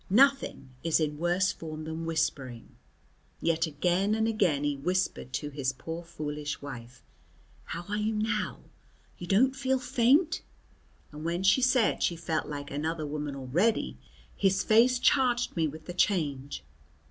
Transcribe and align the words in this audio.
Nothing 0.09 0.71
is 0.83 0.99
in 0.99 1.19
worse 1.19 1.51
form 1.51 1.83
than 1.83 2.07
whispering, 2.07 2.75
yet 3.39 3.67
again 3.67 4.15
and 4.15 4.27
again 4.27 4.63
he 4.63 4.75
whispered 4.75 5.31
to 5.33 5.51
his 5.51 5.73
poor, 5.73 6.01
foolish 6.03 6.59
wife, 6.59 7.03
"How 7.65 7.83
are 7.87 7.97
you 7.97 8.15
now? 8.15 8.61
You 9.19 9.27
don't 9.27 9.55
feel 9.55 9.77
faint?" 9.77 10.41
and 11.11 11.23
when 11.23 11.43
she 11.43 11.61
said 11.61 12.01
she 12.01 12.15
felt 12.15 12.47
like 12.47 12.71
another 12.71 13.05
woman 13.05 13.35
already, 13.35 13.95
his 14.35 14.63
face 14.63 14.97
charged 14.97 15.55
me 15.55 15.67
with 15.67 15.85
the 15.85 15.93
change. 15.93 16.63